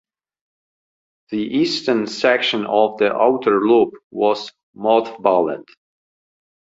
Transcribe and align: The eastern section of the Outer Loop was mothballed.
The 1.29 1.37
eastern 1.37 2.07
section 2.07 2.65
of 2.65 2.97
the 2.97 3.13
Outer 3.13 3.61
Loop 3.61 3.93
was 4.09 4.51
mothballed. 4.75 5.67